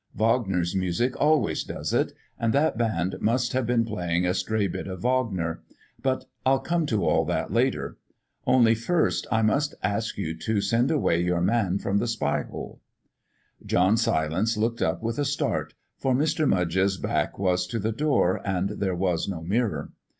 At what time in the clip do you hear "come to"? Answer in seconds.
6.57-7.05